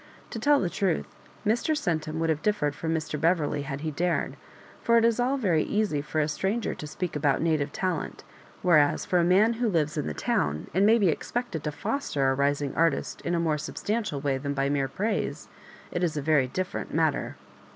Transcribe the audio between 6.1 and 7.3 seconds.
a stranger to speak